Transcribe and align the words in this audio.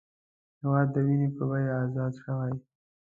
هېواد 0.61 0.87
د 0.93 0.95
وینې 1.05 1.27
په 1.35 1.43
بیه 1.49 1.73
ازاد 1.83 2.13
شوی 2.23 2.53